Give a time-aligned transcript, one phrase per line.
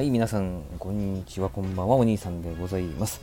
[0.00, 3.20] はい、皆さん、こんにちは、こんばんは、お兄さんでございます。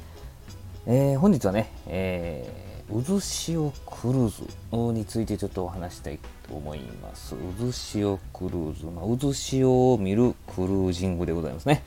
[0.86, 7.34] えー、本日はね、えー、渦潮クルーズについてちょっとお話したいと思います。
[7.60, 11.82] 渦潮クルーズ、まあ、渦潮を見るクルージングでございますね。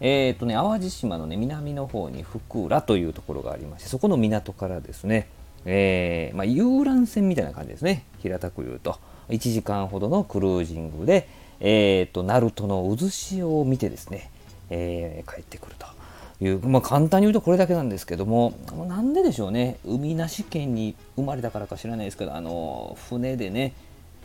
[0.00, 5.28] えー、っとね、淡路島のね、南の方に福浦というところがありまして、そこの港からですね、
[5.66, 8.98] えー、まあ、遊覧船みたいな感じですね、平たく言うと。
[9.28, 11.28] 1時間ほどのクルージングで、
[11.64, 14.31] えーと、鳴門の渦潮を見てですね、
[14.74, 15.86] えー、帰ってくると
[16.42, 18.54] いう、まあ、簡単に言うとこれだけなんですけども
[18.88, 23.74] なんででしょうね海なし県に生まれたからか知らないですけどあの船でね、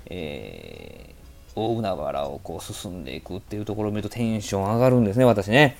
[0.05, 5.78] えー、大海原をこう進んでいくっていうところを見るとテンション上がるんですね私ね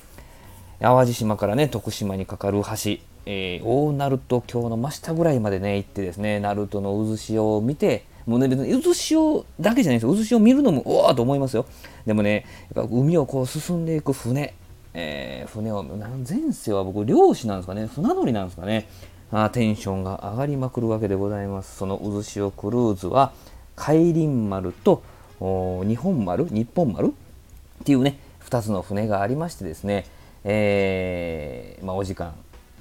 [0.80, 10.14] 淡路島からね徳島にかかる橋、えー、大鳴門橋の真下ぐらいまでね行ってですね鳴門の渦潮を見てもうね、別に渦潮だけじゃないですよ。
[10.14, 11.64] 渦潮見るのも、おおと思いますよ。
[12.04, 12.44] でもね、
[12.76, 14.52] やっぱ海をこう進んでいく船、
[14.94, 18.88] えー、船を、前世は僕、漁師なんですかね、船乗りなんですかね。
[19.30, 21.76] あテンションが上がりまくるわけでございます。
[21.76, 23.32] その渦潮クルーズは、
[23.76, 25.02] 海林丸と
[25.46, 27.08] 日本丸、日本丸？
[27.08, 27.10] っ
[27.84, 30.06] ていうね、2つの船がありましてですね、
[30.44, 32.34] えー、まあ、お時間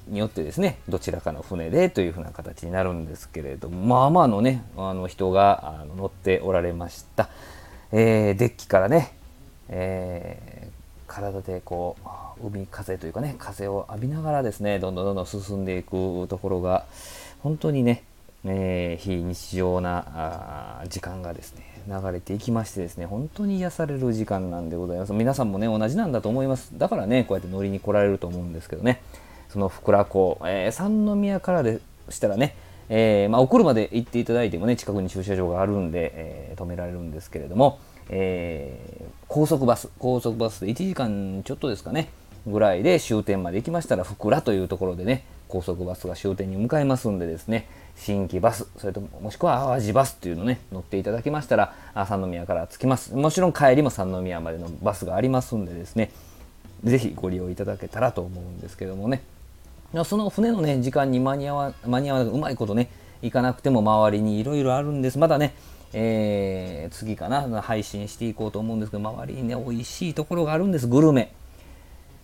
[0.07, 7.29] によってですねどちらかの船でというふうな形になるんですけれどもまあまあのねあの人があの乗っておられました、
[7.91, 9.17] えー、デッキからね、
[9.67, 10.66] えー、
[11.17, 11.95] 体でこ
[12.41, 16.85] う海風というかね風を浴びながらですねどんどんどんどん進んでいくところが
[17.39, 18.03] 本当にね、
[18.45, 25.13] えー、非日常な時間がですね流れていきましてですね本当に癒される時間なんでございます。
[25.13, 26.77] 皆さんもね同じなんだと思います。
[26.77, 29.01] だからねこうやって乗りに来られると思うんですけどね。
[29.49, 31.79] その福良港、えー、三宮からで
[32.09, 32.55] したらね、
[32.89, 42.09] えーまあ、お車で行っていただいてもね近くに駐車場があるんで、え、止められるんですけれども、えー、高速バス高速バスで1時間ちょっとですかね
[42.45, 51.73] ぐらいで終点まで行きましたら福良というところでね高速バスが終点に向かいますんでですね新規バスそれとももしくは淡路バスっていうのね乗っていただきましたら
[52.07, 56.11] 三宮から着きますもちろん帰りも三宮までのバスがありますんでですね
[56.83, 59.23] ぜひご利用いただけたらと思うんですけどもね
[60.03, 62.89] その船のね、時間に間に合わ間に合わなうまいことね、
[63.21, 65.17] 行かなくても周りにいろいろあるんです。
[65.17, 65.55] まだね、
[65.93, 71.31] えー、次かな、配信していこうと思うんですけど、周りにね、美味しいところがあるんです、グルメ。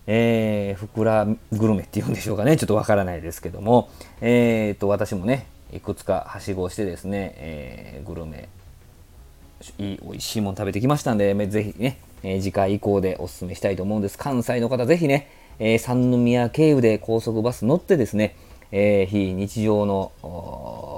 [0.06, 3.90] えー、ふくらグルメっていうんでしょうかね、ちょっとわからないですけども、
[4.22, 8.50] えー、と、私もね、いくつかはしごをしてですね、えー、グルメ、
[9.78, 14.18] いい、美味しいもの食べてきましたんで、ぜひね、え次回以降でお勧めしたいと思うんです。
[14.18, 15.30] 関西の方、ぜひね、
[15.60, 18.36] えー、三宮経由で高速バス乗ってですね、
[18.72, 20.12] えー、非日常の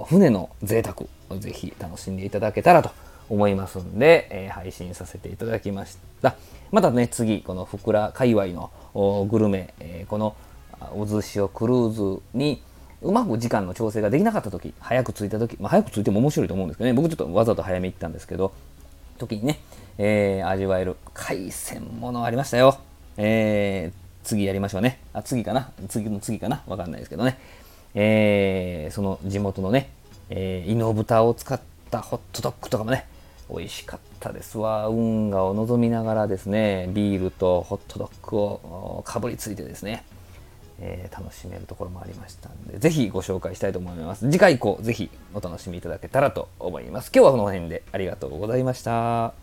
[0.06, 2.92] 船の贅沢をぜひ楽しんでいただけたらと
[3.30, 6.36] 思いますんで、えー、配信させていただきました。
[6.72, 8.72] またね、次、この福良界隈の
[9.30, 10.36] グルメ、えー、この
[10.80, 12.62] 渦潮クルーズに
[13.02, 18.54] うまく時間の調整ができなかった時、早く着いた時、まあ、早く着いても面白いと思うんですけどね、僕ちょっとわざと早め行ったんですけど、
[19.18, 19.60] 時にね、
[19.98, 22.78] えー、味わえる海鮮ものありましたよ。
[23.18, 25.00] えー次やりましょうね。
[25.14, 27.38] あ、次かな次の次かなわかんないですけどね。
[27.96, 29.90] えー、その地元のね、
[30.30, 33.08] えー、イノブタを使ったホットドッグとかもね、
[33.50, 34.88] 美味しかったですわ。
[34.88, 40.04] 運河を望みながらですね、ビールとホットドッグをかぶりついてですね、
[40.80, 44.30] えー、楽しめるところもありましたんで、ぜひご紹介したいと思います。
[44.30, 47.12] 次回以降、ぜひお楽しみいただけたらと思います。
[47.16, 49.34] 今日はこの辺でありがとうございました。